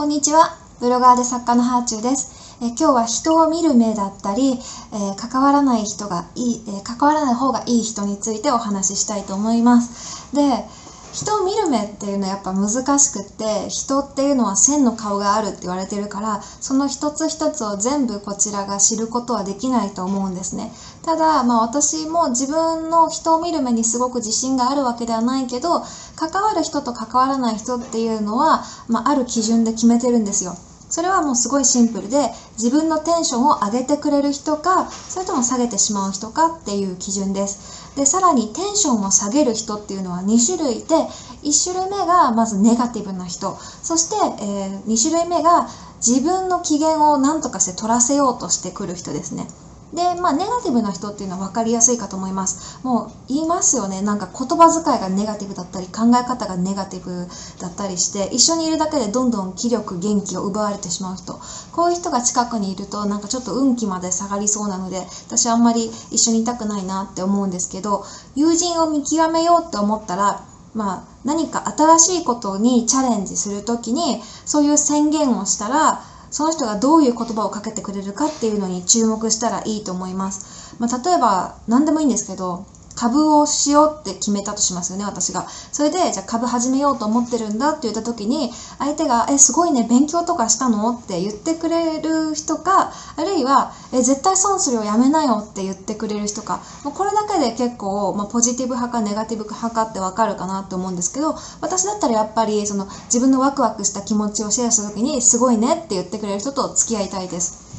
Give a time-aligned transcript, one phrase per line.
[0.00, 0.56] こんにちは。
[0.80, 2.56] ブロガーで作家のハーチューです。
[2.62, 10.34] え今日は人を見る目だったり、えー関わらない人がいい、えー関わらない方がいい人についてお話ししたいと思います。
[10.34, 10.64] で、
[11.12, 20.72] 人を見る目っていうのはやっぱ難しくって、人っていうのは線の顔があるって言われてるから、その一つ一つを全部こちらが知ることはできないと思うんですね。
[21.02, 25.82] ただ、まあ私も自分の人を見る目にすごく自信があるわけではないけど、
[26.14, 30.56] 関わる人と関わらない人っていうのは、まあ、ある基準で決めてるんですよ。
[30.90, 37.94] それはもうすごいシンプルで自分のテンションを上げてくれる人かそれとも下げてしまう人かっていう基準です。
[37.96, 40.94] でさらにテンションを下げる人っていうのは2種類いて
[41.42, 43.56] 1種類目がまずネガティブな人。
[43.82, 45.68] そして、え2種類目が
[46.04, 49.46] 自分の機嫌を何とかして取らせようとしてくる人ですね。
[49.92, 52.78] で、まあ、ネガティブな人っていうのは分かりやすいかと思います。
[52.84, 54.02] もう言いますよね。
[54.02, 57.28] なんか言葉遣いがネガティブだったり、考え方がネガティブ
[57.60, 61.40] だったりして、一緒にいるだけでどんどん気力、元気を奪われてしまう人。
[61.72, 68.04] こういう人が近くにいると、なんかちょっと運気まで下がりそうなので、私あんまり一緒にいたくないなって思うんですけど、
[68.36, 76.00] 友人を見極めようって思ったら、まあ、何か新しいことにチャレンジするときに、そういう宣言をしたら、
[76.30, 80.76] その人がどういう言葉をかけてくれるかっていうのに注目したらいいと思います。
[80.78, 82.69] まあ、例えば、何でもいいんですけど、
[83.00, 85.46] 株をしようって決めたとしますよね、私が。
[85.72, 107.69] それで、じゃあ株始めようと思ってるんだって言った時に、相手が、え、すごいね、勉強とかしたのって言ってくれる人か、あるいは、え、絶対損するよ、やめなよって言ってくれる人か、もうこれだけで結構、まあ、ポジティブ派かネガティブ派かってわかるかなと思うんですけど、私だったらやっぱり、その、自分のワクワクした気持ちをシェアした時に、すごいねって言ってくれる人と付き合いたいです。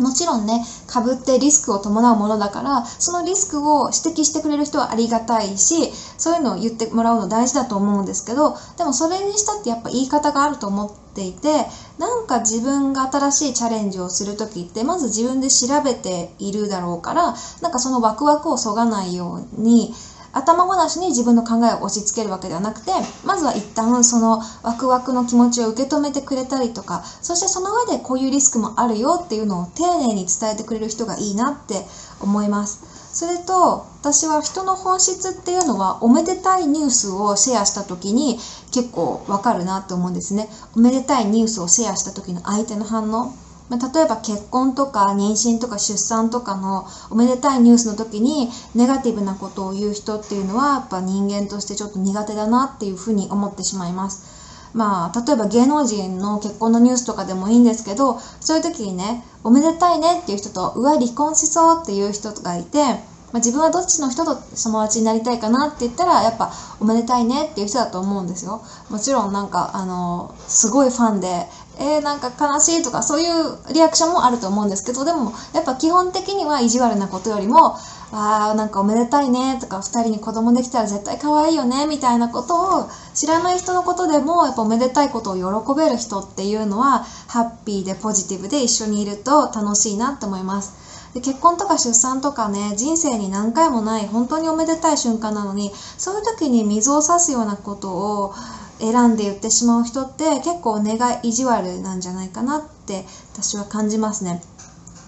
[0.00, 11.66] もちろんね、株ってリスクを伴うものだから、そのリスクを指摘してくれる人はありがたいし、そういうのを言ってもらうの大事だと思うんですけど、でもそれにしたってやっぱ言い方があると思っていて、
[11.98, 19.92] なんか自分が新しいチャレンジをするときって、まず自分で調べているだろうから、なんかそのワクワクをそがないように、
[20.32, 22.92] 頭ごなしに自分の考えを押し付けるわけではなくて、
[23.24, 31.84] まずは一旦そのワクワクの気持ちを受け止めてくれたりとか、そしてその上でこういうリスクもあるよっていうのを丁寧に伝えてくれる人がいいなって
[32.20, 32.80] 思います。
[33.12, 38.38] それと、私は人の本質っていうのは、おめでたいニュースをシェアした時に
[38.70, 40.48] 結構わかるなって思うんですね。
[40.76, 43.32] おめでたいニュースをシェアした時の相手の反応。
[43.70, 54.40] まあ例えば結婚とか妊娠とか出産とかのおめでたいニュースの時にネガティブなことを言う人っていうのはやっぱ人間としてちょっと苦手だなっていうふうに思ってしまいます。
[54.72, 62.78] まあ例えば芸能人の結婚のニュースとかでもいいんですけどそういう時にねおめでたいねっていう人とうわ離婚しそうっていう人がいて
[63.32, 71.46] まあ、自分はどっちの人と友達になりたいかなって言ったらやっぱおめでたいねっていう人だと思うんですよもちろんなんかあのすごいファンで
[71.82, 77.76] えー、なんか悲しいとかそういうリアクションもあると思うんですけどでもやっぱ基本的には意地悪なことよりも
[78.12, 90.89] あーなんかおめでたいねとか2人に子供できたら絶対可愛いよねみたいなことを知らない人のことでもやっぱおめでたいことを喜べる人っていうのはハッピーでポジティブで一緒にいると楽しいなって思います。
[91.14, 98.34] で結婚とか出産とかね人生に何回もない本当におめでたい瞬間なのにそういう時に水を差すようなことを
[98.78, 104.42] 選んで言ってしまう人って結構根が意地悪なんじゃないかなって私は感じますね。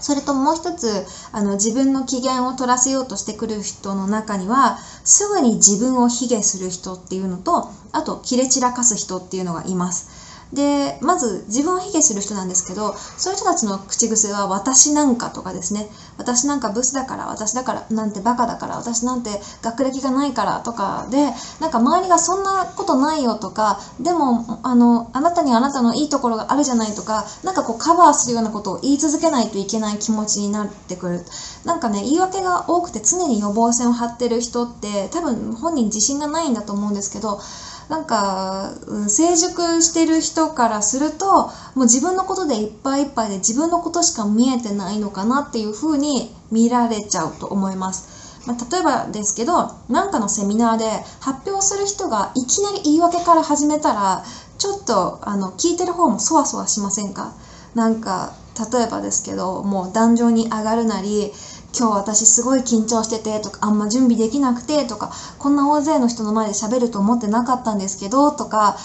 [0.00, 10.29] それともう一つあの自分の機嫌を取らせようとしてくる人の中にはすぐに自分を卑下する人っていうのとあと切れ散らかす人っていうのがいます。
[10.52, 15.88] で、まず自分を卑下する人なんですけど、そういう人たちの口癖は私なんかとかですね。
[16.18, 31.24] 私なんかブスだから、私だから、なんてバカだから、私なんて学歴がないからとかで、なんか周りがそんなことないよとか、でも、あの、あなたにあなたのいいところがあるじゃないとか、なんかこうカバーするようなことを言い続けないといけない気持ちになってくる。
[31.64, 37.40] なんかね、言い訳が多くて常に予防線を張ってる人って、多分本人自信がないんだと思うんですけど、
[37.90, 48.08] なんか、うん成熟してる人からすると、もう自分のことでいっぱいいっぱいで自分のことしか見えてないのかなっていう風に見られちゃうと思います。
[48.46, 54.24] まあ、例えばですけど、なんかのセミナーで発表する人がいきなり言い訳から始めたら、
[54.56, 57.32] ちょっとあの聞いてる方もそわそわしませんか？
[57.74, 58.32] なんか、
[58.72, 61.32] 例えばですけど、もう壇上に上がるなり、
[61.78, 68.76] 今日私すごい緊張しててとか、あんま準備できなくてとか、こんな大勢の人の前で喋ると思ってなかったんですけどとか、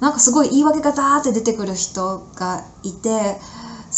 [0.00, 3.38] なんかすごい言い訳がザーって出てくる人がいて、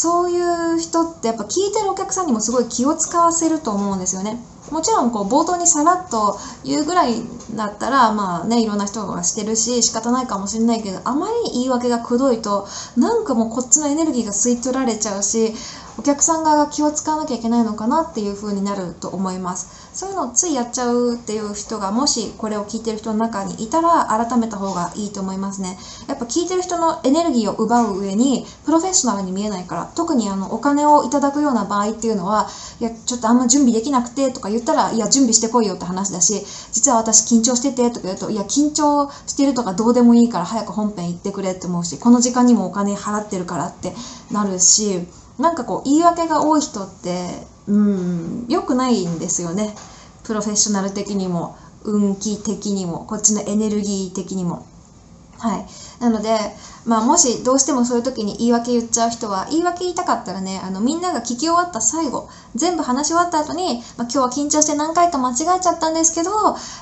[0.03, 0.37] そうい
[0.79, 4.37] う人ってやっぱ聞いてるお客さんにもすごい気を使わせると思うんですよね。
[4.73, 7.23] もちろんこう冒頭にさらっと言うぐらい
[7.55, 12.67] だったらまあねいろんな人がしてるし仕方ないかもしれないけどあまり言い訳がくどいと
[12.97, 15.53] なんかもうこっちのエネルギーが吸い取られちゃうし
[15.99, 25.79] お客さん側が気を使わなきゃいけないのかなっていう風になると思いますそういうのをついやっちゃうっていう人がもしこれを聞いてる人の中にいたら改めた方がいいと思いますね。
[26.09, 32.49] やっぱ聞いてる人のエネルギーを奪う上にプロフェッショナルに見えないから特にあのお金をいただくような場合っていうのは
[32.81, 36.43] いやちょっとあんま準備できなくてとか言ったらいや準備してこいよって話だし
[36.73, 43.93] 実は私緊張しててとか言うといや緊張してるとかどうでもいいから早く本編行ってくれって思うしこの時間にもお金払ってるからって
[44.31, 45.07] なるし
[45.39, 49.75] なんかこう言い訳が多い人ってうん良くないんですよね。
[50.25, 54.67] プロフェッショナル的にも運気的にもこっちのエネルギー的にも。
[55.43, 55.67] はい。
[56.01, 56.39] なので
[56.87, 66.31] まあもしどうしてもそういう時に言い訳言っちゃう人は言い訳言いたかったらねあのみんなが聞き終わった最後全部話し終わった後に、まあ、今日は緊張して何回か間違えちゃったんですけど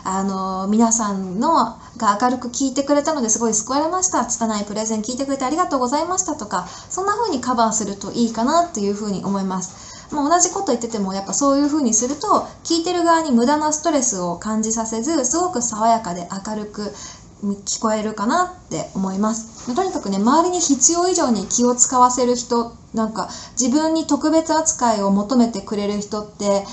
[0.05, 4.27] あの皆さんのが明るく聞いてくれたのですごい救われました。
[4.27, 9.91] 拙いプレゼン聞いてくれてありがとうございましたとかそんな風にカバーするといいかなという風に思います。
[10.11, 16.93] まあ、同じこと言っててもやっぱそういう風にすると聞いてる側に無駄なストレスを感じさせずすごく爽やかで明るく
[17.43, 19.75] 聞こえるかなって思います。
[19.75, 23.29] とにかくね周りに必要以上に気を使わせる人なんか
[23.59, 26.65] 自分に特別扱いを求めてくれる人って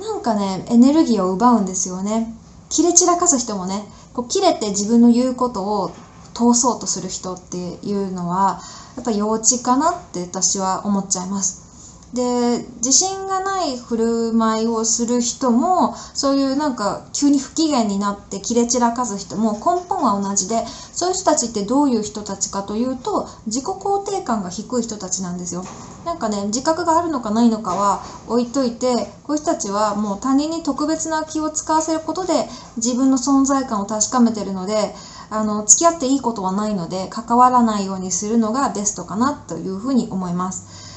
[0.00, 2.32] なんかねエネルギーを奪うんですよね。
[2.68, 5.90] 切れ散らかす人もねこう切れて自分の言うことを
[6.34, 8.60] 通そうとする人っていうのは
[8.96, 11.69] やっぱ幼稚かなって私は思っちゃいます。
[12.14, 25.64] で自信がない振る舞いをする人もそういうなんか急に不機嫌になって切れ散らかす人も根本は同じでそういう人たちってどういう人たちかというと自己肯定感が低い人たちなんですよ
[26.04, 34.92] なんかね自覚があるのかないのかは置いといてこういう人たちはもう他人に特別な気を使わせることで自分の存在感を確かめてるので
[35.30, 40.89] あの付き合っていいことはないので関わらないようにするのがベストかなというふうに思います。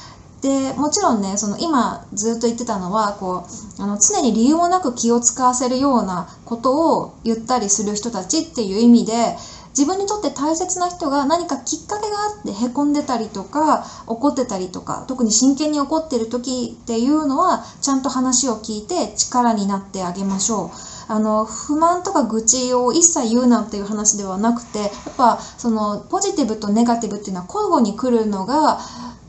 [0.44, 3.46] でもちろんねその今ずっと言ってたのはこ
[3.78, 9.36] うあの常に理由もなく気を使わせるようなことを言ったりする人たちっていう意味で
[9.70, 20.70] 自分にとって大切な人が何かきっかけがあってへこんでたりとか怒ってたりとか特に真剣に怒ってる時っていうのはちゃんと話を聞いて力になってあげましょう。
[21.06, 28.78] あの不満とか愚痴を一切言うなっていう話ではなくてやっぱそのポジティブとネガティブっていうのは交互に来るのが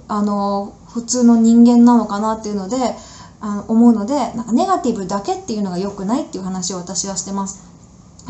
[0.08, 2.96] あの普通の人間なのかなっていうので
[3.42, 7.60] あの思うのでなんかネガティブだけっていうのが良くないっていう話を私はしてます。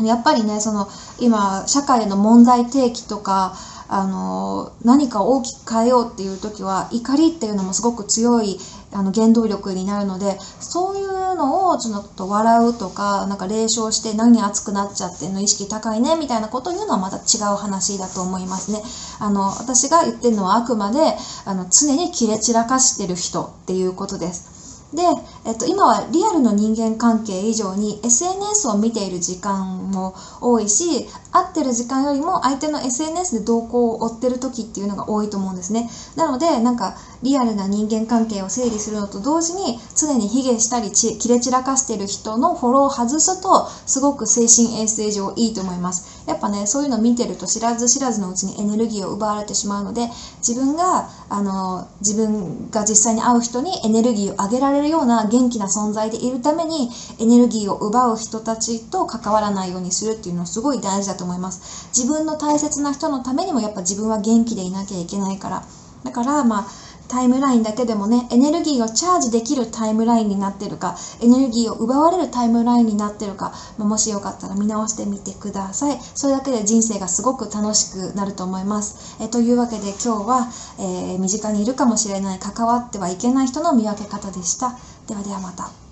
[0.02, 0.88] やっぱりねその
[1.18, 3.54] 今社会の問題提起とか
[3.88, 8.58] あの何か大きく変えようっていう時は怒りっていうのもすごく強い
[8.92, 18.82] あの原動力になるのでそういうのをちょっと笑うとかなんか冷笑して何熱くなっちゃってんの意識高いねみたいなこと言うのはまた違う話だと思いますね。
[19.18, 24.55] あの私が言ってるのはあくまであの常に切れ散らかしてる人っていうことです。
[24.94, 25.02] で、
[25.44, 35.90] えっと、今はリアルの人間関係以上に SNS を見ている時間も多いし会ってる時間よりも相手の SNS で動向を追ってる時っていうのが多いと思うんですね。
[36.14, 46.24] なのでなんかリアルな人間関係を整理するのと同時に常に卑下したりち切れ散らかしてる人のフォローを外すとすごく精神衛生上いいと思います。
[46.26, 61.88] やっぱねそういうの見てると知らず知らずのうちにエネルギーを奪われてしまうので自分があの自分が実際に会う人にエネルギーを上げられるような元気な存在でいるためにエネルギーを奪う人たちと関わらないようにするっていうのはすごい大事だと思います。
[61.96, 65.62] 自分の大切な人のためにもやっぱ自分は元気でいなきゃいけないから。
[66.04, 66.64] だからまあ
[67.08, 75.98] タイムラインだけでもねエネルギーをチャージできるタイムラインになってるかエネルギーを奪われるタイムラインになってるか、ま、もしよかったら見直してみてください。
[76.14, 79.16] それだけで人生がすごく楽しくなると思います。
[79.20, 80.48] えというわけで今日は、
[80.78, 84.74] えー、身近にいるかもしれない関わってはいけない人の見分け方でした。
[85.06, 85.85] ではではまた。